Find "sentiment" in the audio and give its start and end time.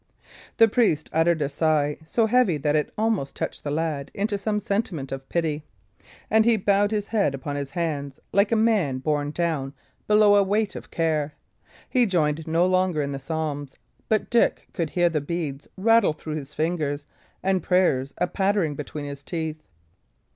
4.59-5.11